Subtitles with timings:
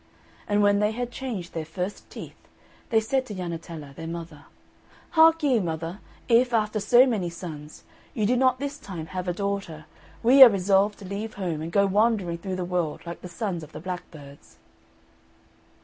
[0.47, 2.47] And when they had changed their first teeth,
[2.89, 4.45] they said to Jannetella their mother,
[5.11, 7.83] "Hark ye, mother, if, after so many sons,
[8.15, 9.85] you do not this time have a daughter,
[10.23, 13.61] we are resolved to leave home, and go wandering through the world like the sons
[13.61, 14.57] of the blackbirds."